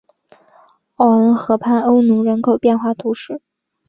[0.95, 3.39] 奥恩河畔欧努人口变化图示